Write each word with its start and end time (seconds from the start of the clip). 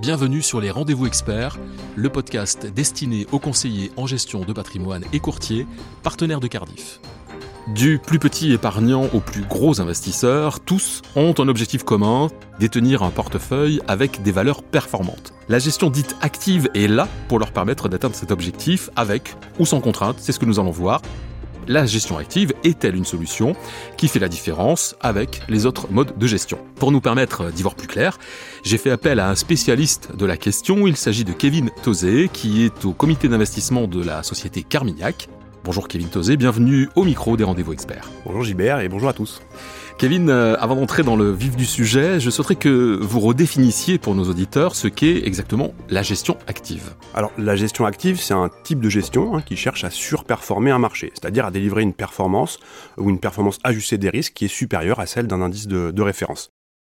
Bienvenue 0.00 0.42
sur 0.42 0.60
les 0.60 0.72
Rendez-vous 0.72 1.06
Experts, 1.06 1.56
le 1.94 2.08
podcast 2.10 2.66
destiné 2.66 3.28
aux 3.30 3.38
conseillers 3.38 3.92
en 3.96 4.08
gestion 4.08 4.40
de 4.40 4.52
patrimoine 4.52 5.04
et 5.12 5.20
courtiers, 5.20 5.68
partenaires 6.02 6.40
de 6.40 6.48
Cardiff. 6.48 7.00
Du 7.68 8.00
plus 8.00 8.18
petit 8.18 8.52
épargnant 8.52 9.04
au 9.14 9.20
plus 9.20 9.42
gros 9.42 9.80
investisseur, 9.80 10.58
tous 10.58 11.00
ont 11.14 11.32
un 11.38 11.46
objectif 11.46 11.84
commun, 11.84 12.28
détenir 12.58 13.04
un 13.04 13.10
portefeuille 13.10 13.80
avec 13.86 14.20
des 14.22 14.32
valeurs 14.32 14.64
performantes. 14.64 15.32
La 15.48 15.60
gestion 15.60 15.90
dite 15.90 16.16
active 16.20 16.68
est 16.74 16.88
là 16.88 17.06
pour 17.28 17.38
leur 17.38 17.52
permettre 17.52 17.88
d'atteindre 17.88 18.16
cet 18.16 18.32
objectif 18.32 18.90
avec 18.96 19.36
ou 19.60 19.64
sans 19.64 19.80
contrainte, 19.80 20.16
c'est 20.18 20.32
ce 20.32 20.40
que 20.40 20.44
nous 20.44 20.58
allons 20.58 20.72
voir 20.72 21.02
la 21.68 21.86
gestion 21.86 22.18
active 22.18 22.52
est-elle 22.64 22.96
une 22.96 23.04
solution 23.04 23.54
qui 23.96 24.08
fait 24.08 24.18
la 24.18 24.28
différence 24.28 24.96
avec 25.00 25.42
les 25.48 25.66
autres 25.66 25.90
modes 25.90 26.16
de 26.18 26.26
gestion? 26.26 26.58
Pour 26.76 26.92
nous 26.92 27.00
permettre 27.00 27.50
d'y 27.50 27.62
voir 27.62 27.74
plus 27.74 27.86
clair, 27.86 28.18
j'ai 28.64 28.78
fait 28.78 28.90
appel 28.90 29.20
à 29.20 29.28
un 29.28 29.34
spécialiste 29.34 30.16
de 30.16 30.26
la 30.26 30.36
question. 30.36 30.86
Il 30.86 30.96
s'agit 30.96 31.24
de 31.24 31.32
Kevin 31.32 31.70
Tozé, 31.82 32.28
qui 32.32 32.64
est 32.64 32.84
au 32.84 32.92
comité 32.92 33.28
d'investissement 33.28 33.86
de 33.86 34.02
la 34.02 34.22
société 34.22 34.62
Carmignac. 34.62 35.28
Bonjour 35.64 35.88
Kevin 35.88 36.08
Tozé, 36.08 36.36
bienvenue 36.36 36.88
au 36.94 37.04
micro 37.04 37.36
des 37.38 37.44
rendez-vous 37.44 37.72
experts. 37.72 38.10
Bonjour 38.26 38.44
Gilbert 38.44 38.80
et 38.80 38.88
bonjour 38.88 39.08
à 39.08 39.14
tous. 39.14 39.40
Kevin, 39.96 40.28
euh, 40.28 40.56
avant 40.58 40.74
d'entrer 40.74 41.04
dans 41.04 41.14
le 41.14 41.30
vif 41.30 41.54
du 41.54 41.64
sujet, 41.64 42.18
je 42.18 42.28
souhaiterais 42.28 42.56
que 42.56 42.98
vous 43.00 43.20
redéfinissiez 43.20 43.98
pour 43.98 44.16
nos 44.16 44.24
auditeurs 44.24 44.74
ce 44.74 44.88
qu'est 44.88 45.24
exactement 45.24 45.72
la 45.88 46.02
gestion 46.02 46.36
active. 46.48 46.94
Alors 47.14 47.30
la 47.38 47.54
gestion 47.54 47.86
active, 47.86 48.20
c'est 48.20 48.34
un 48.34 48.50
type 48.64 48.80
de 48.80 48.88
gestion 48.88 49.36
hein, 49.36 49.42
qui 49.42 49.56
cherche 49.56 49.84
à 49.84 49.90
surperformer 49.90 50.72
un 50.72 50.80
marché, 50.80 51.12
c'est-à-dire 51.14 51.46
à 51.46 51.52
délivrer 51.52 51.82
une 51.82 51.94
performance 51.94 52.58
ou 52.98 53.08
une 53.08 53.20
performance 53.20 53.58
ajustée 53.62 53.96
des 53.96 54.10
risques 54.10 54.34
qui 54.34 54.46
est 54.46 54.48
supérieure 54.48 54.98
à 54.98 55.06
celle 55.06 55.28
d'un 55.28 55.40
indice 55.40 55.68
de 55.68 56.02
référence. 56.02 56.53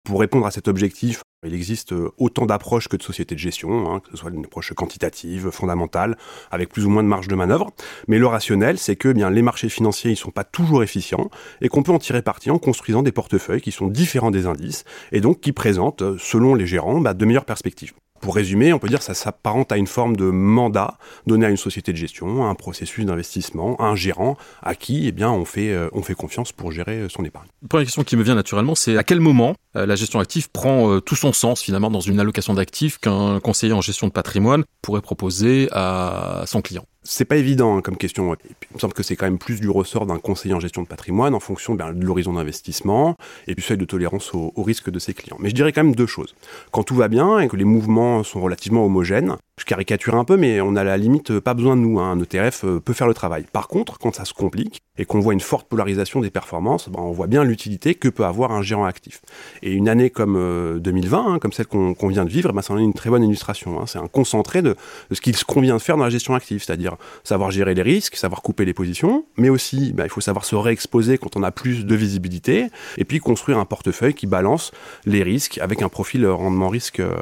Pour 0.09 0.21
répondre 0.21 0.47
à 0.47 0.49
cet 0.49 0.67
objectif, 0.67 1.21
il 1.45 1.53
existe 1.53 1.93
euh, 1.93 2.09
autant 2.17 2.47
d'approches 2.47 2.87
que 2.87 2.97
de 2.97 3.03
sociétés 3.03 3.35
de 3.35 3.39
gestion, 3.39 3.93
hein, 3.93 3.99
que 3.99 4.09
ce 4.09 4.17
soit 4.17 4.31
une 4.31 4.43
approche 4.43 4.73
quantitative, 4.73 5.51
fondamentale, 5.51 6.17
avec 6.49 6.69
plus 6.69 6.83
ou 6.87 6.89
moins 6.89 7.03
de 7.03 7.07
marge 7.07 7.27
de 7.27 7.35
manœuvre. 7.35 7.69
Mais 8.07 8.17
le 8.17 8.25
rationnel, 8.25 8.79
c'est 8.79 8.95
que 8.95 9.09
eh 9.09 9.29
les 9.29 9.41
marchés 9.43 9.69
financiers, 9.69 10.09
ils 10.09 10.17
sont 10.17 10.31
pas 10.31 10.43
toujours 10.43 10.81
efficients 10.81 11.29
et 11.61 11.69
qu'on 11.69 11.83
peut 11.83 11.91
en 11.91 11.99
tirer 11.99 12.23
parti 12.23 12.49
en 12.49 12.57
construisant 12.57 13.03
des 13.03 13.11
portefeuilles 13.11 13.61
qui 13.61 13.71
sont 13.71 13.85
différents 13.85 14.31
des 14.31 14.47
indices 14.47 14.83
et 15.11 15.21
donc 15.21 15.41
qui 15.41 15.51
présentent, 15.51 16.01
euh, 16.01 16.17
selon 16.17 16.55
les 16.55 16.65
gérants, 16.65 16.99
bah, 17.01 17.13
de 17.13 17.25
meilleures 17.25 17.45
perspectives. 17.45 17.93
Pour 18.21 18.35
résumer, 18.35 18.73
on 18.73 18.79
peut 18.79 18.89
dire 18.89 18.99
que 18.99 19.05
ça 19.05 19.13
s'apparente 19.13 19.71
à 19.71 19.77
une 19.77 19.87
forme 19.87 20.15
de 20.15 20.25
mandat 20.25 20.97
donné 21.25 21.45
à 21.45 21.49
une 21.49 21.57
société 21.57 21.91
de 21.91 21.97
gestion, 21.97 22.47
un 22.47 22.55
processus 22.55 23.05
d'investissement, 23.05 23.75
à 23.77 23.85
un 23.85 23.95
gérant 23.95 24.37
à 24.61 24.75
qui 24.75 25.07
eh 25.07 25.11
bien, 25.11 25.31
on, 25.31 25.45
fait, 25.45 25.71
euh, 25.71 25.89
on 25.93 26.01
fait 26.01 26.15
confiance 26.15 26.51
pour 26.51 26.71
gérer 26.71 27.07
son 27.09 27.23
épargne. 27.23 27.47
Première 27.67 27.85
question 27.85 28.03
qui 28.03 28.17
me 28.17 28.23
vient 28.23 28.35
naturellement, 28.35 28.75
c'est 28.75 28.97
à 28.97 29.03
quel 29.03 29.19
moment 29.19 29.55
euh, 29.75 29.85
la 29.85 29.95
gestion 29.95 30.19
active 30.19 30.49
prend 30.49 30.91
euh, 30.91 30.99
tout 30.99 31.15
son 31.15 31.33
sens 31.33 31.61
finalement 31.61 31.91
dans 31.91 31.99
une 31.99 32.19
allocation 32.19 32.53
d'actifs 32.53 32.97
qu'un 32.97 33.39
conseiller 33.39 33.73
en 33.73 33.81
gestion 33.81 34.07
de 34.07 34.11
patrimoine 34.11 34.63
pourrait 34.81 35.01
proposer 35.01 35.69
à 35.71 36.43
son 36.45 36.61
client? 36.61 36.85
C'est 37.03 37.25
pas 37.25 37.37
évident 37.37 37.77
hein, 37.77 37.81
comme 37.81 37.95
question. 37.95 38.35
il 38.43 38.75
me 38.75 38.79
semble 38.79 38.93
que 38.93 39.03
c'est 39.03 39.15
quand 39.15 39.25
même 39.25 39.37
plus 39.37 39.61
du 39.61 39.69
ressort 39.69 40.05
d'un 40.05 40.19
conseiller 40.19 40.53
en 40.53 40.59
gestion 40.59 40.81
de 40.81 40.87
patrimoine 40.87 41.33
en 41.33 41.39
fonction 41.39 41.73
ben, 41.73 41.93
de 41.93 42.03
l'horizon 42.03 42.33
d'investissement 42.33 43.15
et 43.47 43.55
du 43.55 43.61
seuil 43.61 43.77
de 43.77 43.85
tolérance 43.85 44.33
au, 44.33 44.51
risque 44.57 44.89
de 44.89 44.99
ses 44.99 45.13
clients. 45.13 45.37
Mais 45.39 45.49
je 45.49 45.55
dirais 45.55 45.71
quand 45.71 45.83
même 45.83 45.95
deux 45.95 46.05
choses. 46.05 46.35
Quand 46.71 46.83
tout 46.83 46.95
va 46.95 47.07
bien 47.07 47.39
et 47.39 47.47
que 47.47 47.55
les 47.55 47.63
mouvements 47.63 48.23
sont 48.23 48.41
relativement 48.41 48.85
homogènes, 48.85 49.37
je 49.57 49.65
caricature 49.65 50.15
un 50.15 50.23
peu, 50.23 50.37
mais 50.37 50.61
on 50.61 50.75
a 50.75 50.83
la 50.83 50.97
limite 50.97 51.39
pas 51.39 51.53
besoin 51.53 51.75
de 51.75 51.81
nous. 51.81 51.99
Hein. 51.99 52.11
Un 52.11 52.19
ETF 52.21 52.63
euh, 52.63 52.79
peut 52.79 52.93
faire 52.93 53.07
le 53.07 53.13
travail. 53.13 53.45
Par 53.51 53.67
contre, 53.67 53.97
quand 53.97 54.15
ça 54.15 54.23
se 54.23 54.33
complique 54.33 54.79
et 54.97 55.05
qu'on 55.05 55.19
voit 55.19 55.33
une 55.33 55.41
forte 55.41 55.67
polarisation 55.67 56.21
des 56.21 56.29
performances, 56.29 56.89
ben, 56.89 57.01
on 57.01 57.11
voit 57.11 57.27
bien 57.27 57.43
l'utilité 57.43 57.95
que 57.95 58.07
peut 58.07 58.25
avoir 58.25 58.51
un 58.51 58.61
gérant 58.61 58.85
actif. 58.85 59.21
Et 59.61 59.73
une 59.73 59.89
année 59.89 60.09
comme 60.09 60.79
2020, 60.79 61.17
euh, 61.17 61.31
hein, 61.31 61.39
comme 61.39 61.51
celle 61.51 61.67
qu'on 61.67 62.07
vient 62.07 62.23
de 62.23 62.29
vivre, 62.29 62.53
ben, 62.53 62.61
ça 62.61 62.73
est 62.75 62.79
une 62.79 62.93
très 62.93 63.09
bonne 63.09 63.23
illustration. 63.23 63.85
C'est 63.85 63.99
un 63.99 64.07
concentré 64.07 64.61
de, 64.61 64.75
de 65.09 65.15
ce 65.15 65.21
qu'il 65.21 65.35
convient 65.43 65.75
de 65.75 65.81
faire 65.81 65.97
dans 65.97 66.05
la 66.05 66.09
gestion 66.09 66.35
active, 66.35 66.63
c'est-à-dire 66.63 66.88
savoir 67.23 67.51
gérer 67.51 67.73
les 67.73 67.81
risques, 67.81 68.15
savoir 68.15 68.41
couper 68.41 68.65
les 68.65 68.73
positions, 68.73 69.25
mais 69.37 69.49
aussi 69.49 69.93
ben, 69.93 70.05
il 70.05 70.09
faut 70.09 70.21
savoir 70.21 70.45
se 70.45 70.55
réexposer 70.55 71.17
quand 71.17 71.35
on 71.35 71.43
a 71.43 71.51
plus 71.51 71.85
de 71.85 71.95
visibilité, 71.95 72.67
et 72.97 73.05
puis 73.05 73.19
construire 73.19 73.57
un 73.57 73.65
portefeuille 73.65 74.13
qui 74.13 74.27
balance 74.27 74.71
les 75.05 75.23
risques 75.23 75.57
avec 75.59 75.81
un 75.81 75.89
profil 75.89 76.25
rendement-risque 76.27 76.99
euh, 76.99 77.15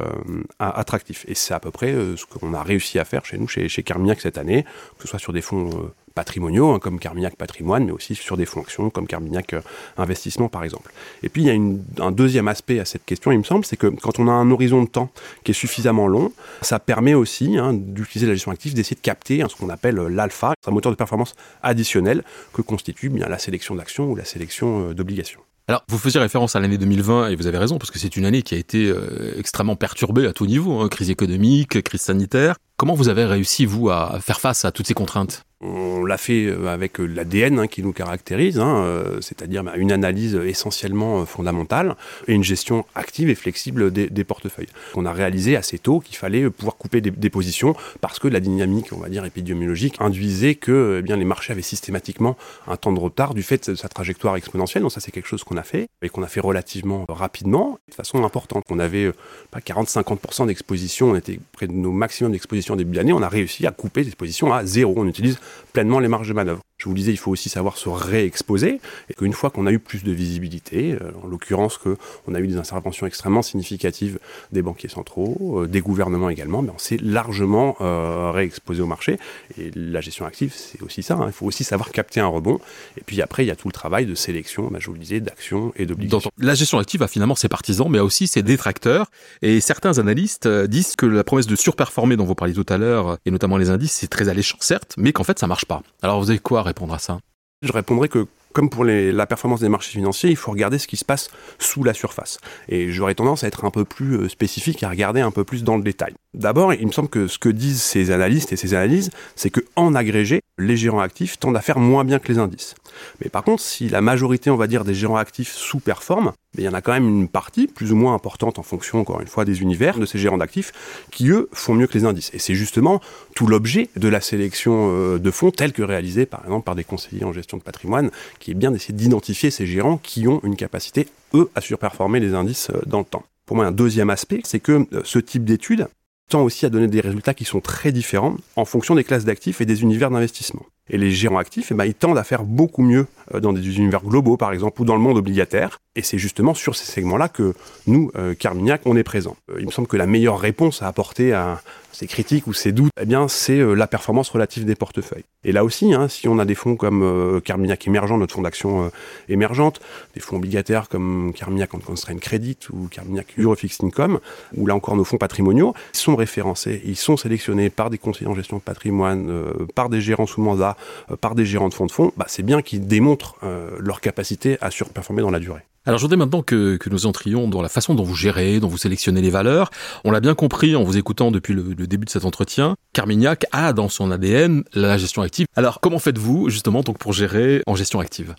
attractif. 0.60 1.26
Et 1.28 1.36
c'est 1.36 1.54
à 1.54 1.60
peu 1.60 1.72
près 1.72 1.94
ce 2.16 2.26
qu'on 2.26 2.54
a 2.54 2.64
réussi 2.64 3.00
à 3.00 3.06
faire 3.06 3.26
chez 3.26 3.38
nous, 3.38 3.48
chez, 3.48 3.68
chez 3.70 3.84
Carmignac 3.84 4.22
cette 4.22 4.38
année, 4.38 4.64
que 4.98 5.04
ce 5.04 5.08
soit 5.08 5.20
sur 5.20 5.34
des 5.34 5.42
fonds 5.42 5.70
euh, 5.70 5.94
patrimoniaux, 6.16 6.72
hein, 6.72 6.80
comme 6.80 7.00
Carmignac 7.00 7.36
Patrimoine, 7.36 7.86
mais 7.86 7.92
aussi 7.92 8.16
sur 8.16 8.38
des 8.38 8.46
fonctions 8.46 8.90
comme 8.90 9.08
Carmignac 9.08 9.54
euh, 9.54 9.62
Investissement, 9.98 10.50
par 10.50 10.64
exemple. 10.64 10.92
Et 11.24 11.30
puis, 11.30 11.44
il 11.44 11.48
y 11.48 11.52
a 11.52 12.04
un 12.06 12.12
deuxième 12.12 12.48
aspect 12.48 12.80
à 12.80 12.86
cette 12.86 13.06
question, 13.06 13.32
il 13.32 13.40
me 13.40 13.44
semble, 13.44 13.66
c'est 13.66 13.78
que 13.78 13.88
quand 13.88 14.20
on 14.20 14.28
a 14.28 14.32
un 14.32 14.52
horizon 14.52 14.84
de 14.84 14.90
temps 14.90 15.10
qui 15.44 15.52
est 15.52 15.54
suffisamment 15.54 16.08
long, 16.08 16.32
ça 16.62 16.80
permet 16.80 17.14
aussi 17.14 17.58
hein, 17.58 17.74
d'utiliser 17.74 18.28
la 18.28 18.34
gestion 18.34 18.52
active, 18.52 18.74
d'essayer 18.74 18.96
de 18.96 19.02
capter 19.02 19.42
hein, 19.42 19.48
ce 19.50 19.56
qu'on 19.56 19.70
appelle 19.70 20.00
euh, 20.00 20.10
l'alpha, 20.10 20.54
un 20.66 20.72
moteur 20.72 20.92
de 20.92 20.98
performance 20.98 21.34
additionnel 21.64 22.24
que 22.54 22.62
constitue 22.62 23.10
bien 23.10 23.28
la 23.28 23.38
sélection 23.38 23.76
d'actions 23.76 24.12
ou 24.12 24.16
la 24.16 24.26
sélection 24.26 24.92
d'obligations. 24.92 25.42
Alors, 25.70 25.84
vous 25.90 25.98
faisiez 25.98 26.22
référence 26.22 26.56
à 26.56 26.62
l'année 26.62 26.78
2020 26.78 27.28
et 27.28 27.36
vous 27.36 27.46
avez 27.46 27.58
raison 27.58 27.78
parce 27.78 27.92
que 27.92 28.00
c'est 28.00 28.16
une 28.16 28.24
année 28.24 28.42
qui 28.42 28.56
a 28.56 28.58
été 28.58 28.88
euh, 28.88 29.38
extrêmement 29.38 29.76
perturbée 29.76 30.26
à 30.26 30.32
tout 30.32 30.46
niveau, 30.46 30.88
crise 30.88 31.10
économique, 31.10 31.84
crise 31.84 32.02
sanitaire. 32.02 32.56
Comment 32.80 32.94
vous 32.94 33.10
avez 33.10 33.26
réussi, 33.26 33.66
vous, 33.66 33.90
à 33.90 34.20
faire 34.20 34.40
face 34.40 34.64
à 34.64 34.72
toutes 34.72 34.86
ces 34.86 34.94
contraintes? 34.94 35.48
On 35.60 36.06
l'a 36.06 36.18
fait 36.18 36.46
euh, 36.46 36.68
avec 36.68 37.00
euh, 37.00 37.06
l'ADN 37.06 37.58
hein, 37.58 37.68
qui 37.68 37.82
nous 37.82 37.92
caractérise, 37.92 38.60
hein, 38.60 38.84
euh, 38.86 39.22
c'est-à-dire 39.22 39.64
bah, 39.64 39.74
une 39.76 39.92
analyse 39.92 40.36
essentiellement 40.36 41.26
fondamentale 41.26 41.96
et 42.28 42.34
une 42.34 42.44
gestion 42.44 42.86
active 42.94 43.28
et 43.30 43.34
flexible 43.34 43.92
des, 43.92 44.24
portefeuilles. 44.24 44.68
On 44.94 45.06
a 45.06 45.12
réalisé 45.12 45.56
assez 45.56 45.80
tôt 45.80 46.00
qu'il 46.00 46.16
fallait 46.16 46.48
pouvoir 46.52 46.78
couper 46.78 47.02
des, 47.02 47.30
positions 47.32 47.76
parce 48.02 48.20
que 48.20 48.28
la 48.28 48.40
dynamique, 48.40 48.94
on 48.94 48.98
va 48.98 49.10
dire, 49.10 49.26
épidémiologique 49.26 49.96
induisait 50.00 50.56
que 50.56 50.98
eh 51.00 51.02
bien, 51.02 51.18
les 51.18 51.26
marchés 51.26 51.54
avaient 51.54 51.62
systématiquement 51.62 52.38
un 52.68 52.78
temps 52.78 52.94
de 52.94 53.00
retard 53.00 53.34
du 53.34 53.42
fait 53.42 53.72
de 53.72 53.76
sa 53.76 53.90
trajectoire 53.90 54.36
exponentielle. 54.36 54.84
Donc 54.84 54.92
ça, 54.92 55.00
c'est 55.00 55.12
quelque 55.12 55.28
chose 55.28 55.44
qu'on 55.44 55.58
a 55.58 55.64
fait 55.64 55.88
et 56.02 56.10
qu'on 56.10 56.24
a 56.24 56.28
fait 56.28 56.40
relativement 56.40 57.06
rapidement, 57.10 57.80
de 57.90 57.96
façon 57.96 58.24
importante. 58.24 58.64
On 58.70 58.80
avait 58.80 59.12
pas 59.50 59.60
40-50% 59.60 60.48
d'exposition, 60.48 61.12
on 61.12 61.16
était 61.16 61.40
près 61.52 61.68
de 61.68 61.74
nos 61.74 61.92
maximums 61.92 62.32
d'exposition 62.32 62.67
début 62.76 62.96
d'année, 62.96 63.14
on 63.14 63.22
a 63.22 63.30
réussi 63.30 63.66
à 63.66 63.72
couper 63.72 64.04
des 64.04 64.12
positions 64.12 64.54
à 64.54 64.66
zéro. 64.66 64.94
On 64.98 65.08
utilise 65.08 65.40
pleinement 65.74 66.00
les 66.00 66.08
marges 66.08 66.28
de 66.28 66.34
manœuvre. 66.34 66.62
Je 66.78 66.86
vous 66.86 66.94
disais, 66.94 67.12
il 67.12 67.18
faut 67.18 67.32
aussi 67.32 67.50
savoir 67.50 67.76
se 67.76 67.90
réexposer 67.90 68.80
et 69.10 69.16
qu'une 69.16 69.34
fois 69.34 69.50
qu'on 69.50 69.66
a 69.66 69.72
eu 69.72 69.80
plus 69.80 70.04
de 70.04 70.12
visibilité, 70.12 70.96
euh, 71.02 71.10
en 71.24 71.28
l'occurrence 71.28 71.80
qu'on 71.80 72.36
a 72.36 72.40
eu 72.40 72.46
des 72.46 72.58
interventions 72.58 73.08
extrêmement 73.08 73.42
significatives 73.42 74.20
des 74.52 74.62
banquiers 74.62 74.88
centraux, 74.88 75.64
euh, 75.64 75.68
des 75.68 75.82
gouvernements 75.82 76.30
également, 76.30 76.62
mais 76.62 76.70
on 76.70 76.78
s'est 76.78 77.00
largement 77.02 77.78
euh, 77.82 78.30
réexposé 78.30 78.84
au 78.84 78.86
marché. 78.86 79.18
Et 79.58 79.72
la 79.74 80.02
gestion 80.02 80.28
active, 80.28 80.54
c'est 80.56 80.84
aussi 80.84 81.02
ça. 81.02 81.16
Hein. 81.16 81.26
Il 81.26 81.34
faut 81.34 81.48
aussi 81.48 81.64
savoir 81.64 81.92
capter 81.92 82.20
un 82.20 82.28
rebond. 82.28 82.60
Et 82.96 83.02
puis 83.04 83.24
après, 83.24 83.44
il 83.44 83.48
y 83.48 83.52
a 83.52 83.56
tout 83.56 83.70
le 83.70 83.74
travail 83.74 84.06
de 84.06 84.14
sélection, 84.14 84.68
bah, 84.70 84.78
je 84.80 84.86
vous 84.86 84.94
le 84.94 85.00
disais, 85.00 85.20
d'actions 85.20 85.74
et 85.78 85.88
d'obligations. 85.88 86.30
La 86.38 86.54
gestion 86.54 86.78
active 86.78 87.02
a 87.02 87.08
finalement 87.08 87.36
ses 87.36 87.50
partisans, 87.50 87.88
mais 87.90 88.00
aussi 88.00 88.28
ses 88.28 88.44
détracteurs. 88.44 89.10
Et 89.42 89.62
certains 89.62 89.98
analystes 89.98 90.48
disent 90.48 90.96
que 90.96 91.08
la 91.08 91.24
promesse 91.24 91.48
de 91.48 91.56
surperformer 91.56 92.18
dont 92.18 92.26
vous 92.26 92.36
parliez 92.36 92.54
tout 92.54 92.66
à 92.70 92.78
l'heure, 92.78 93.18
et 93.26 93.32
notamment 93.32 93.58
les 93.58 93.72
indices, 93.72 93.94
c'est 93.94 94.08
très 94.08 94.30
alléchant, 94.30 94.58
certes, 94.60 94.94
mais 94.96 95.12
qu'en 95.12 95.24
fait, 95.24 95.40
ça 95.40 95.48
marche 95.48 95.66
pas. 95.66 95.82
Alors 96.04 96.22
vous 96.22 96.30
avez 96.30 96.38
quoi 96.38 96.67
répondre 96.68 96.94
à 96.94 97.00
ça 97.00 97.20
Je 97.62 97.74
répondrai 97.74 98.10
que 98.10 98.28
comme 98.58 98.72
pour 98.72 98.86
la 98.86 99.28
performance 99.28 99.60
des 99.60 99.70
marchés 99.70 99.92
financiers, 99.92 100.32
il 100.32 100.36
faut 100.36 100.50
regarder 100.50 100.80
ce 100.80 100.88
qui 100.88 100.98
se 100.98 101.06
passe 101.06 101.30
sous 101.60 101.84
la 101.84 101.94
surface. 101.94 102.40
Et 102.70 102.92
j'aurais 102.92 103.14
tendance 103.14 103.44
à 103.44 103.48
être 103.48 103.66
un 103.66 103.70
peu 103.70 103.86
plus 103.86 104.16
euh, 104.16 104.30
spécifique, 104.30 104.82
à 104.82 104.90
regarder 104.90 105.22
un 105.22 105.30
peu 105.30 105.44
plus 105.44 105.64
dans 105.64 105.78
le 105.78 105.84
détail. 105.84 106.16
D'abord, 106.34 106.74
il 106.74 106.88
me 106.88 106.92
semble 106.92 107.08
que 107.08 107.28
ce 107.28 107.38
que 107.38 107.50
disent 107.50 107.84
ces 107.84 108.10
analystes 108.10 108.52
et 108.54 108.56
ces 108.56 108.74
analyses, 108.74 109.12
c'est 109.36 109.52
qu'en 109.52 109.94
agrégé, 109.94 110.42
les 110.58 110.78
gérants 110.78 111.00
actifs 111.00 111.38
tendent 111.40 111.58
à 111.58 111.62
faire 111.62 111.80
moins 111.80 112.04
bien 112.04 112.20
que 112.20 112.28
les 112.32 112.40
indices. 112.40 112.76
Mais 113.22 113.30
par 113.30 113.44
contre, 113.44 113.62
si 113.62 113.90
la 113.90 114.02
majorité, 114.02 114.50
on 114.50 114.56
va 114.56 114.68
dire, 114.68 114.84
des 114.84 114.94
gérants 114.94 115.18
actifs 115.18 115.54
sous-performent, 115.54 116.34
il 116.58 116.64
y 116.64 116.70
en 116.70 116.74
a 116.74 116.82
quand 116.82 116.94
même 116.94 117.08
une 117.08 117.28
partie, 117.28 117.68
plus 117.68 117.92
ou 117.92 117.96
moins 117.96 118.16
importante 118.16 118.58
en 118.58 118.64
fonction, 118.64 119.00
encore 119.00 119.22
une 119.22 119.28
fois, 119.28 119.46
des 119.46 119.62
univers 119.62 120.00
de 120.00 120.06
ces 120.06 120.18
gérants 120.18 120.38
d'actifs, 120.38 120.72
qui, 121.12 121.30
eux, 121.30 121.50
font 121.54 121.76
mieux 121.76 121.88
que 121.88 121.98
les 121.98 122.06
indices. 122.06 122.32
Et 122.34 122.40
c'est 122.40 122.56
justement 122.56 123.02
tout 123.36 123.46
l'objet 123.46 123.90
de 123.96 124.08
la 124.08 124.22
sélection 124.22 124.92
euh, 124.92 125.20
de 125.20 125.32
fonds, 125.32 125.52
telle 125.52 125.74
que 125.74 125.84
réalisée, 125.84 126.26
par 126.26 126.44
exemple, 126.44 126.66
par 126.66 126.76
des 126.76 126.84
conseillers 126.84 127.24
en 127.24 127.34
gestion 127.34 127.58
de 127.58 127.64
patrimoine, 127.64 128.10
qui 128.40 128.52
est 128.52 128.56
bien 128.56 128.72
d'essayer 128.72 128.96
d'identifier 128.96 129.52
ces 129.52 129.68
gérants 129.68 129.98
qui 129.98 130.28
ont 130.28 130.42
une 130.44 130.56
capacité, 130.56 131.08
eux, 131.36 131.50
à 131.54 131.62
surperformer 131.62 132.20
les 132.20 132.34
indices 132.34 132.70
euh, 132.72 132.82
dans 132.88 133.00
le 133.00 133.06
temps. 133.06 133.24
Pour 133.46 133.56
moi, 133.56 133.66
un 133.66 133.72
deuxième 133.72 134.10
aspect, 134.10 134.42
c'est 134.44 134.60
que 134.60 134.86
euh, 134.94 135.02
ce 135.04 135.20
type 135.20 135.46
d'étude 135.46 135.88
tend 136.30 136.44
aussi 136.44 136.66
à 136.66 136.70
donner 136.70 136.88
des 136.88 137.02
résultats 137.02 137.34
qui 137.34 137.46
sont 137.46 137.62
très 137.62 137.92
différents 137.92 138.36
en 138.56 138.66
fonction 138.66 138.96
des 138.96 139.04
classes 139.04 139.26
d'actifs 139.26 139.62
et 139.62 139.66
des 139.66 139.82
univers 139.82 140.10
d'investissement. 140.10 140.66
Et 140.90 140.98
les 140.98 141.12
gérants 141.12 141.38
actifs, 141.38 141.72
eh 141.72 141.74
ben, 141.74 141.86
ils 141.86 141.94
tendent 141.94 142.18
à 142.18 142.24
faire 142.24 142.44
beaucoup 142.44 142.82
mieux 142.82 143.08
euh, 143.34 143.40
dans 143.40 143.54
des 143.54 143.78
univers 143.78 144.04
globaux, 144.04 144.38
par 144.38 144.54
exemple, 144.54 144.82
ou 144.82 144.86
dans 144.86 144.96
le 144.96 145.02
monde 145.02 145.18
obligataire. 145.18 145.80
Et 145.96 146.02
c'est 146.02 146.18
justement 146.18 146.54
sur 146.54 146.76
ces 146.76 146.86
segments-là 146.86 147.28
que 147.28 147.54
nous, 147.88 148.12
euh, 148.16 148.36
Carmignac, 148.36 148.82
on 148.86 148.96
est 148.96 149.04
présent. 149.04 149.36
Euh, 149.50 149.58
il 149.60 149.66
me 149.66 149.72
semble 149.72 149.88
que 149.88 149.98
la 149.98 150.06
meilleure 150.06 150.40
réponse 150.40 150.82
à 150.82 150.88
apporter 150.88 151.34
à 151.34 151.62
ces 151.92 152.08
critiques 152.08 152.46
ou 152.46 152.54
ces 152.54 152.72
doutes, 152.72 152.92
eh 153.02 153.06
bien, 153.06 153.28
c'est 153.28 153.58
la 153.76 153.88
performance 153.88 154.30
relative 154.30 154.66
des 154.66 154.76
portefeuilles. 154.76 155.24
Et 155.44 155.52
là 155.52 155.64
aussi, 155.64 155.96
hein, 155.96 156.08
si 156.08 156.28
on 156.28 156.38
a 156.38 156.46
des 156.46 156.54
fonds 156.54 156.76
comme 156.76 157.42
Carmignac 157.44 157.88
Émergent, 157.88 158.20
notre 158.20 158.36
fonds 158.36 158.44
d'action 158.44 158.92
émergente, 159.30 159.82
des 160.14 160.20
fonds 160.20 160.36
obligataires 160.36 160.90
comme 160.90 161.34
Carmignac 161.36 161.74
en 161.74 161.80
Constraint 161.80 162.20
Credit 162.20 162.58
ou 162.72 162.88
Carmignac 162.88 163.34
Eurofixed 163.40 163.84
Income, 163.84 164.20
ou 164.56 164.68
là 164.68 164.76
encore 164.76 164.96
nos 164.96 165.06
fonds 165.06 165.18
patrimoniaux, 165.18 165.74
ils 165.96 165.98
sont 165.98 166.16
référencés, 166.16 166.84
ils 166.86 166.98
sont 166.98 167.18
sélectionnés 167.18 167.72
par 167.72 167.90
des 167.90 167.98
conseillers 167.98 168.30
en 168.30 168.36
gestion 168.36 168.58
de 168.58 168.62
patrimoine, 168.62 169.32
par 169.74 169.90
des 169.90 170.00
gérants 170.00 170.28
sous 170.28 170.42
mandat, 170.42 170.77
par 171.22 171.36
des 171.36 171.46
gérants 171.46 171.70
de 171.70 171.74
fonds 171.74 171.86
de 171.86 171.92
fonds, 171.92 172.12
bah, 172.18 172.26
c'est 172.28 172.44
bien 172.44 172.62
qu'ils 172.62 172.88
démontrent 172.88 173.36
euh, 173.44 173.72
leur 173.80 174.02
capacité 174.02 174.58
à 174.62 174.72
surperformer 174.72 175.22
dans 175.22 175.32
la 175.32 175.40
durée. 175.40 175.62
Alors 175.86 176.00
je 176.00 176.04
voudrais 176.04 176.18
maintenant 176.18 176.42
que, 176.42 176.78
nous 176.92 177.06
entrions 177.06 177.48
dans 177.48 177.62
la 177.62 177.70
façon 177.70 177.96
dont 177.96 178.04
vous 178.04 178.16
gérez, 178.16 178.60
dont 178.60 178.68
vous 178.68 178.78
sélectionnez 178.78 179.22
les 179.22 179.30
valeurs. 179.30 179.70
On 180.04 180.12
l'a 180.12 180.20
bien 180.20 180.36
compris 180.36 180.76
en 180.76 180.84
vous 180.84 180.98
écoutant 180.98 181.32
depuis 181.32 181.54
le, 181.54 181.74
le, 181.78 181.88
début 181.88 182.04
de 182.04 182.10
cet 182.10 182.26
entretien. 182.26 182.76
Carmignac 182.92 183.46
a 183.54 183.72
dans 183.72 183.88
son 183.88 184.12
ADN 184.12 184.64
la 184.74 184.98
gestion 184.98 185.22
active. 185.22 185.46
Alors 185.56 185.80
comment 185.80 186.00
faites-vous 186.00 186.50
justement 186.50 186.82
donc 186.82 186.98
pour 186.98 187.14
gérer 187.14 187.62
en 187.68 187.76
gestion 187.76 188.02
active? 188.02 188.36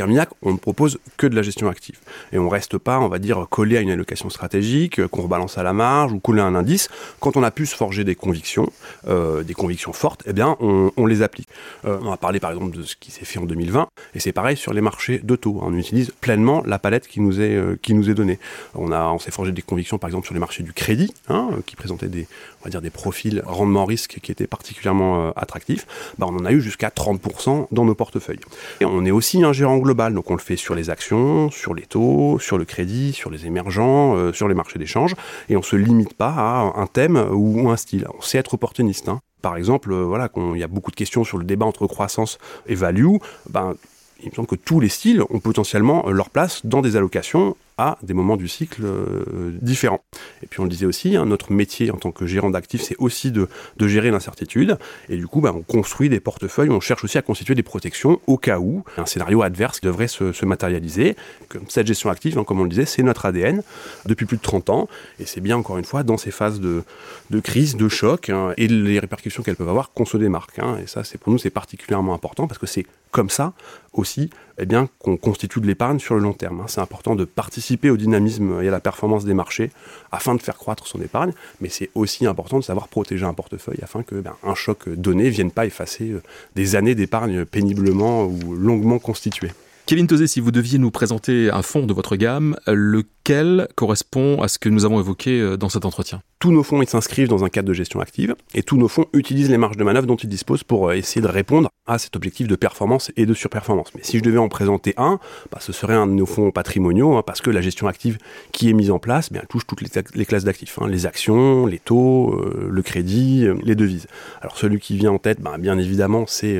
On 0.00 0.52
ne 0.52 0.56
propose 0.56 0.98
que 1.18 1.26
de 1.26 1.36
la 1.36 1.42
gestion 1.42 1.68
active. 1.68 1.98
Et 2.32 2.38
on 2.38 2.48
reste 2.48 2.78
pas, 2.78 2.98
on 2.98 3.08
va 3.08 3.18
dire, 3.18 3.46
collé 3.50 3.76
à 3.76 3.82
une 3.82 3.90
allocation 3.90 4.30
stratégique, 4.30 5.00
euh, 5.00 5.06
qu'on 5.06 5.20
rebalance 5.20 5.58
à 5.58 5.62
la 5.62 5.74
marge 5.74 6.14
ou 6.14 6.18
collé 6.18 6.40
à 6.40 6.46
un 6.46 6.54
indice. 6.54 6.88
Quand 7.20 7.36
on 7.36 7.42
a 7.42 7.50
pu 7.50 7.66
se 7.66 7.76
forger 7.76 8.02
des 8.02 8.14
convictions, 8.14 8.72
euh, 9.06 9.42
des 9.42 9.52
convictions 9.52 9.92
fortes, 9.92 10.22
eh 10.26 10.32
bien, 10.32 10.56
on, 10.60 11.04
les 11.04 11.20
applique. 11.20 11.46
Euh, 11.84 11.98
on 12.00 12.10
a 12.10 12.16
parlé 12.16 12.40
par 12.40 12.52
exemple 12.52 12.74
de 12.74 12.82
ce 12.84 12.96
qui 12.96 13.10
s'est 13.10 13.26
fait 13.26 13.38
en 13.38 13.44
2020, 13.44 13.86
et 14.14 14.20
c'est 14.20 14.32
pareil 14.32 14.56
sur 14.56 14.72
les 14.72 14.80
marchés 14.80 15.20
de 15.22 15.36
taux. 15.36 15.58
On 15.60 15.76
utilise 15.76 16.10
pleinement 16.22 16.62
la 16.64 16.78
palette 16.78 17.06
qui 17.06 17.20
nous 17.20 17.42
est, 17.42 17.78
qui 17.82 17.92
nous 17.92 18.08
est 18.08 18.14
donnée. 18.14 18.38
On, 18.74 18.92
on 18.92 19.18
s'est 19.18 19.30
forgé 19.30 19.52
des 19.52 19.60
convictions 19.60 19.98
par 19.98 20.08
exemple 20.08 20.24
sur 20.24 20.32
les 20.32 20.40
marchés 20.40 20.62
du 20.62 20.72
crédit, 20.72 21.12
hein, 21.28 21.50
qui 21.66 21.76
présentaient 21.76 22.08
des, 22.08 22.26
on 22.62 22.64
va 22.64 22.70
dire, 22.70 22.80
des 22.80 22.88
profils 22.88 23.42
rendement-risque 23.44 24.20
qui 24.22 24.32
étaient 24.32 24.46
particulièrement 24.46 25.32
attractifs. 25.36 25.86
Bah, 26.16 26.26
on 26.30 26.36
en 26.36 26.46
a 26.46 26.52
eu 26.52 26.62
jusqu'à 26.62 26.88
30% 26.88 27.66
dans 27.70 27.84
nos 27.84 27.94
portefeuilles. 27.94 28.40
Et 28.80 28.86
on 28.86 29.04
est 29.04 29.10
aussi 29.10 29.44
un 29.44 29.52
gérant 29.52 29.81
global. 29.82 30.14
Donc 30.14 30.30
on 30.30 30.34
le 30.34 30.40
fait 30.40 30.56
sur 30.56 30.74
les 30.74 30.90
actions, 30.90 31.50
sur 31.50 31.74
les 31.74 31.86
taux, 31.86 32.38
sur 32.40 32.58
le 32.58 32.64
crédit, 32.64 33.12
sur 33.12 33.30
les 33.30 33.46
émergents, 33.46 34.16
euh, 34.16 34.32
sur 34.32 34.48
les 34.48 34.54
marchés 34.54 34.78
d'échange. 34.78 35.14
Et 35.48 35.56
on 35.56 35.62
se 35.62 35.76
limite 35.76 36.14
pas 36.14 36.30
à 36.30 36.72
un 36.80 36.86
thème 36.86 37.28
ou 37.30 37.70
un 37.70 37.76
style. 37.76 38.06
On 38.18 38.22
sait 38.22 38.38
être 38.38 38.54
opportuniste. 38.54 39.08
Hein. 39.08 39.20
Par 39.42 39.56
exemple, 39.56 39.92
euh, 39.92 40.04
voilà, 40.04 40.30
il 40.36 40.58
y 40.58 40.64
a 40.64 40.68
beaucoup 40.68 40.90
de 40.90 40.96
questions 40.96 41.24
sur 41.24 41.38
le 41.38 41.44
débat 41.44 41.66
entre 41.66 41.86
croissance 41.86 42.38
et 42.66 42.74
value. 42.74 43.16
Ben, 43.50 43.74
il 44.22 44.30
me 44.30 44.34
semble 44.34 44.48
que 44.48 44.54
tous 44.54 44.80
les 44.80 44.88
styles 44.88 45.22
ont 45.30 45.40
potentiellement 45.40 46.08
leur 46.08 46.30
place 46.30 46.64
dans 46.64 46.80
des 46.80 46.96
allocations 46.96 47.56
à 47.78 47.98
des 48.02 48.14
moments 48.14 48.36
du 48.36 48.48
cycle 48.48 48.82
euh, 48.84 49.52
différents. 49.60 50.04
Et 50.42 50.46
puis 50.46 50.60
on 50.60 50.64
le 50.64 50.68
disait 50.68 50.86
aussi, 50.86 51.16
hein, 51.16 51.26
notre 51.26 51.52
métier 51.52 51.90
en 51.90 51.96
tant 51.96 52.12
que 52.12 52.26
gérant 52.26 52.50
d'actifs, 52.50 52.82
c'est 52.82 52.96
aussi 52.98 53.32
de, 53.32 53.48
gérer 53.80 54.10
l'incertitude. 54.10 54.78
Et 55.08 55.16
du 55.16 55.26
coup, 55.26 55.40
bah, 55.40 55.52
on 55.54 55.62
construit 55.62 56.08
des 56.08 56.20
portefeuilles, 56.20 56.70
on 56.70 56.80
cherche 56.80 57.04
aussi 57.04 57.18
à 57.18 57.22
constituer 57.22 57.54
des 57.54 57.62
protections 57.62 58.20
au 58.26 58.36
cas 58.36 58.58
où 58.58 58.84
un 58.96 59.06
scénario 59.06 59.42
adverse 59.42 59.80
devrait 59.80 60.08
se, 60.08 60.44
matérialiser. 60.44 61.16
Cette 61.68 61.86
gestion 61.86 62.10
active, 62.10 62.38
hein, 62.38 62.44
comme 62.44 62.60
on 62.60 62.64
le 62.64 62.68
disait, 62.68 62.84
c'est 62.84 63.02
notre 63.02 63.26
ADN 63.26 63.62
depuis 64.06 64.26
plus 64.26 64.36
de 64.36 64.42
30 64.42 64.70
ans. 64.70 64.88
Et 65.18 65.26
c'est 65.26 65.40
bien, 65.40 65.56
encore 65.56 65.78
une 65.78 65.84
fois, 65.84 66.02
dans 66.02 66.16
ces 66.16 66.30
phases 66.30 66.60
de, 66.60 66.84
crise, 67.42 67.76
de 67.76 67.88
choc, 67.88 68.30
hein, 68.30 68.52
et 68.56 68.68
les 68.68 68.98
répercussions 68.98 69.42
qu'elles 69.42 69.56
peuvent 69.56 69.68
avoir, 69.68 69.92
qu'on 69.92 70.04
se 70.04 70.16
démarque. 70.16 70.58
Et 70.82 70.86
ça, 70.86 71.04
c'est 71.04 71.18
pour 71.18 71.32
nous, 71.32 71.38
c'est 71.38 71.50
particulièrement 71.50 72.14
important 72.14 72.46
parce 72.46 72.58
que 72.58 72.66
c'est 72.66 72.86
comme 73.12 73.30
ça 73.30 73.52
aussi 73.92 74.30
eh 74.62 74.66
bien, 74.66 74.88
qu'on 75.00 75.16
constitue 75.16 75.60
de 75.60 75.66
l'épargne 75.66 75.98
sur 75.98 76.14
le 76.14 76.20
long 76.20 76.32
terme. 76.32 76.64
C'est 76.68 76.80
important 76.80 77.16
de 77.16 77.24
participer 77.24 77.90
au 77.90 77.96
dynamisme 77.96 78.62
et 78.62 78.68
à 78.68 78.70
la 78.70 78.78
performance 78.78 79.24
des 79.24 79.34
marchés 79.34 79.70
afin 80.12 80.36
de 80.36 80.40
faire 80.40 80.56
croître 80.56 80.86
son 80.86 81.00
épargne, 81.00 81.32
mais 81.60 81.68
c'est 81.68 81.90
aussi 81.96 82.26
important 82.26 82.58
de 82.58 82.64
savoir 82.64 82.86
protéger 82.86 83.24
un 83.24 83.34
portefeuille 83.34 83.80
afin 83.82 84.04
que 84.04 84.14
ben, 84.14 84.34
un 84.44 84.54
choc 84.54 84.88
donné 84.88 85.24
ne 85.24 85.30
vienne 85.30 85.50
pas 85.50 85.66
effacer 85.66 86.10
euh, 86.10 86.22
des 86.54 86.76
années 86.76 86.94
d'épargne 86.94 87.44
péniblement 87.44 88.24
ou 88.24 88.54
longuement 88.54 89.00
constituées. 89.00 89.50
Kevin 89.86 90.06
Tozé, 90.06 90.28
si 90.28 90.38
vous 90.38 90.52
deviez 90.52 90.78
nous 90.78 90.92
présenter 90.92 91.50
un 91.50 91.62
fonds 91.62 91.86
de 91.86 91.92
votre 91.92 92.14
gamme, 92.14 92.56
lequel 92.68 93.06
correspond 93.74 94.42
à 94.42 94.48
ce 94.48 94.58
que 94.58 94.68
nous 94.68 94.84
avons 94.84 95.00
évoqué 95.00 95.40
euh, 95.40 95.56
dans 95.56 95.68
cet 95.68 95.84
entretien 95.84 96.22
tous 96.42 96.50
nos 96.50 96.64
fonds 96.64 96.84
s'inscrivent 96.84 97.28
dans 97.28 97.44
un 97.44 97.48
cadre 97.48 97.68
de 97.68 97.72
gestion 97.72 98.00
active 98.00 98.34
et 98.52 98.64
tous 98.64 98.76
nos 98.76 98.88
fonds 98.88 99.06
utilisent 99.12 99.48
les 99.48 99.58
marges 99.58 99.76
de 99.76 99.84
manœuvre 99.84 100.08
dont 100.08 100.16
ils 100.16 100.28
disposent 100.28 100.64
pour 100.64 100.88
euh, 100.88 100.94
essayer 100.94 101.20
de 101.20 101.28
répondre 101.28 101.70
à 101.86 101.98
cet 101.98 102.16
objectif 102.16 102.48
de 102.48 102.56
performance 102.56 103.12
et 103.16 103.26
de 103.26 103.32
surperformance. 103.32 103.94
Mais 103.94 104.00
si 104.02 104.18
je 104.18 104.24
devais 104.24 104.38
en 104.38 104.48
présenter 104.48 104.92
un, 104.96 105.20
bah, 105.52 105.58
ce 105.60 105.72
serait 105.72 105.94
un 105.94 106.08
de 106.08 106.14
nos 106.14 106.26
fonds 106.26 106.50
patrimoniaux 106.50 107.14
hein, 107.14 107.22
parce 107.24 107.40
que 107.40 107.50
la 107.50 107.60
gestion 107.60 107.86
active 107.86 108.18
qui 108.50 108.68
est 108.68 108.72
mise 108.72 108.90
en 108.90 108.98
place 108.98 109.30
bien, 109.30 109.42
touche 109.48 109.68
toutes 109.68 109.82
les, 109.82 110.24
classes 110.24 110.42
d'actifs, 110.42 110.80
hein, 110.82 110.88
les 110.88 111.06
actions, 111.06 111.64
les 111.64 111.78
taux, 111.78 112.34
euh, 112.34 112.66
le 112.68 112.82
crédit, 112.82 113.46
les 113.62 113.76
devises. 113.76 114.08
Alors 114.40 114.56
celui 114.56 114.80
qui 114.80 114.96
vient 114.96 115.12
en 115.12 115.18
tête, 115.18 115.40
bah, 115.40 115.58
bien 115.58 115.78
évidemment, 115.78 116.24
c'est 116.26 116.58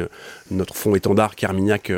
notre 0.53 0.77
fonds 0.77 0.95
étendard 0.95 1.35
Carmignac 1.35 1.91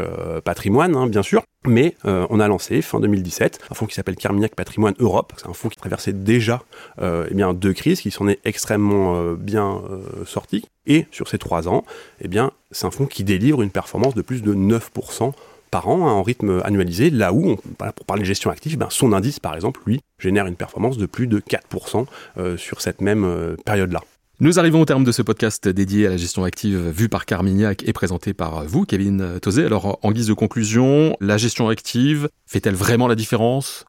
Patrimoine, 0.42 0.96
hein, 0.96 1.06
bien 1.06 1.22
sûr. 1.22 1.42
Mais 1.66 1.96
on 2.04 2.40
a 2.40 2.48
lancé 2.48 2.82
fin 2.82 3.00
2017 3.00 3.60
un 3.70 3.74
fonds 3.74 3.86
qui 3.86 3.94
s'appelle 3.94 4.16
Carmignac 4.16 4.54
Patrimoine 4.54 4.94
Europe. 4.98 5.32
C'est 5.36 5.48
un 5.48 5.54
fonds 5.54 5.68
qui 5.68 5.76
traversait 5.76 6.12
déjà 6.12 6.62
eh 7.00 7.34
bien 7.34 7.54
deux 7.54 7.72
crise 7.72 8.00
qui 8.00 8.10
s'en 8.10 8.28
est 8.28 8.40
extrêmement 8.44 9.16
euh, 9.16 9.34
bien 9.34 9.82
euh, 9.90 10.24
sorti. 10.24 10.64
Et 10.86 11.06
sur 11.10 11.28
ces 11.28 11.38
trois 11.38 11.68
ans, 11.68 11.84
eh 12.20 12.28
bien, 12.28 12.52
c'est 12.70 12.86
un 12.86 12.90
fonds 12.90 13.06
qui 13.06 13.24
délivre 13.24 13.62
une 13.62 13.70
performance 13.70 14.14
de 14.14 14.22
plus 14.22 14.42
de 14.42 14.54
9% 14.54 15.32
par 15.70 15.88
an 15.88 16.06
hein, 16.06 16.12
en 16.12 16.22
rythme 16.22 16.60
annualisé, 16.64 17.10
là 17.10 17.32
où, 17.32 17.56
pour 17.96 18.06
parler 18.06 18.22
de 18.22 18.26
gestion 18.26 18.50
active, 18.50 18.78
ben, 18.78 18.88
son 18.90 19.12
indice, 19.12 19.40
par 19.40 19.54
exemple, 19.54 19.80
lui, 19.86 20.00
génère 20.18 20.46
une 20.46 20.56
performance 20.56 20.98
de 20.98 21.06
plus 21.06 21.26
de 21.26 21.40
4% 21.40 22.06
euh, 22.38 22.56
sur 22.56 22.80
cette 22.80 23.00
même 23.00 23.56
période-là. 23.64 24.02
Nous 24.40 24.58
arrivons 24.58 24.80
au 24.80 24.84
terme 24.84 25.04
de 25.04 25.12
ce 25.12 25.22
podcast 25.22 25.68
dédié 25.68 26.08
à 26.08 26.10
la 26.10 26.16
gestion 26.16 26.42
active 26.42 26.88
vue 26.88 27.08
par 27.08 27.24
Carmignac 27.24 27.84
et 27.86 27.92
présenté 27.92 28.34
par 28.34 28.64
vous, 28.64 28.84
Kevin 28.84 29.38
Tozé. 29.40 29.64
Alors, 29.64 30.00
en 30.02 30.10
guise 30.10 30.26
de 30.26 30.32
conclusion, 30.32 31.16
la 31.20 31.36
gestion 31.36 31.68
active 31.68 32.28
fait-elle 32.44 32.74
vraiment 32.74 33.06
la 33.06 33.14
différence? 33.14 33.84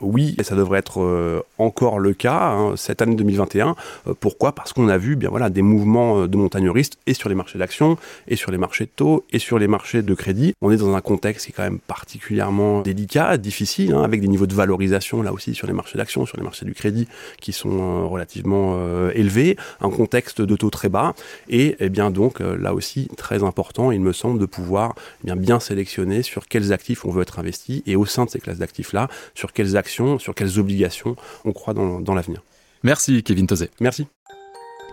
Oui, 0.00 0.34
et 0.38 0.42
ça 0.42 0.54
devrait 0.56 0.78
être 0.78 1.00
euh, 1.00 1.40
encore 1.56 1.98
le 1.98 2.12
cas 2.12 2.50
hein, 2.50 2.74
cette 2.76 3.00
année 3.00 3.16
2021. 3.16 3.74
Euh, 4.06 4.14
pourquoi? 4.18 4.52
Parce 4.52 4.74
qu'on 4.74 4.88
a 4.88 4.98
vu 4.98 5.16
bien 5.16 5.30
voilà 5.30 5.48
des 5.48 5.62
mouvements 5.62 6.20
euh, 6.20 6.28
de 6.28 6.36
montagneristes 6.36 6.98
et 7.06 7.14
sur 7.14 7.30
les 7.30 7.34
marchés 7.34 7.58
d'actions, 7.58 7.96
et 8.28 8.36
sur 8.36 8.50
les 8.50 8.58
marchés 8.58 8.84
de 8.84 8.90
taux, 8.94 9.24
et 9.32 9.38
sur 9.38 9.58
les 9.58 9.68
marchés 9.68 10.02
de 10.02 10.14
crédit. 10.14 10.54
On 10.60 10.70
est 10.70 10.76
dans 10.76 10.94
un 10.94 11.00
contexte 11.00 11.46
qui 11.46 11.52
est 11.52 11.54
quand 11.54 11.62
même 11.62 11.78
particulièrement 11.78 12.82
délicat, 12.82 13.38
difficile, 13.38 13.94
hein, 13.94 14.02
avec 14.02 14.20
des 14.20 14.28
niveaux 14.28 14.46
de 14.46 14.54
valorisation 14.54 15.22
là 15.22 15.32
aussi 15.32 15.54
sur 15.54 15.66
les 15.66 15.72
marchés 15.72 15.96
d'actions, 15.96 16.26
sur 16.26 16.36
les 16.36 16.42
marchés 16.42 16.66
du 16.66 16.74
crédit 16.74 17.08
qui 17.40 17.52
sont 17.52 18.06
relativement 18.08 18.78
élevés, 19.14 19.56
un 19.80 19.90
contexte 19.90 20.42
de 20.42 20.56
taux 20.56 20.70
très 20.70 20.88
bas, 20.88 21.14
et 21.48 21.76
eh 21.80 21.88
bien 21.88 22.10
donc 22.10 22.40
là 22.40 22.74
aussi 22.74 23.08
très 23.16 23.42
important, 23.42 23.90
il 23.92 24.00
me 24.00 24.12
semble, 24.12 24.38
de 24.38 24.46
pouvoir 24.46 24.94
eh 25.22 25.26
bien 25.26 25.36
bien 25.36 25.60
sélectionner 25.60 26.22
sur 26.22 26.48
quels 26.48 26.72
actifs 26.72 27.04
on 27.04 27.10
veut 27.10 27.22
être 27.22 27.38
investi 27.38 27.82
et 27.86 27.96
au 27.96 28.04
sein 28.04 28.24
de 28.24 28.30
ces 28.30 28.40
classes 28.40 28.58
d'actifs 28.58 28.92
là, 28.92 29.08
sur 29.34 29.52
quels 29.52 29.76
actifs 29.76 29.85
sur 29.88 30.34
quelles 30.34 30.58
obligations 30.58 31.16
on 31.44 31.52
croit 31.52 31.74
dans, 31.74 32.14
l'avenir. 32.14 32.42
Merci 32.82 33.22
Kevin 33.22 33.46
Tozé. 33.46 33.70
Merci. 33.80 34.06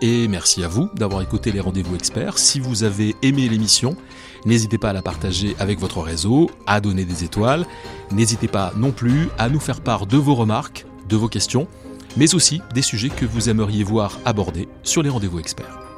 Et 0.02 0.28
merci 0.28 0.64
à 0.64 0.68
vous 0.68 0.90
d'avoir 0.96 1.22
écouté 1.22 1.52
les 1.52 1.60
rendez-vous 1.60 1.96
experts. 1.96 2.38
Si 2.38 2.60
vous 2.60 2.84
avez 2.84 3.16
aimé 3.22 3.48
l'émission, 3.48 3.96
n'hésitez 4.46 4.78
pas 4.78 4.90
à 4.90 4.94
la 4.94 5.02
partager 5.02 5.56
avec 5.60 5.80
votre 5.80 6.02
réseau, 6.02 6.50
à 6.68 6.82
donner 6.82 7.06
des 7.06 7.24
étoiles. 7.24 7.66
N'hésitez 8.12 8.48
pas 8.48 8.74
non 8.76 8.92
plus 8.92 9.30
à 9.38 9.50
nous 9.50 9.60
faire 9.60 9.82
part 9.82 10.06
de 10.06 10.18
vos 10.18 10.36
remarques, 10.36 10.86
de 11.08 11.16
vos 11.16 11.30
questions, 11.30 11.68
mais 12.18 12.36
aussi 12.36 12.62
des 12.74 12.82
sujets 12.82 13.10
que 13.10 13.26
vous 13.26 13.50
aimeriez 13.50 13.84
voir 13.84 14.20
abordés 14.26 14.68
sur 14.84 15.04
les 15.04 15.10
rendez-vous 15.10 15.40
experts. 15.40 15.93